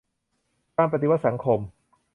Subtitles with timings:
[0.77, 1.59] การปฏิวัติสังคม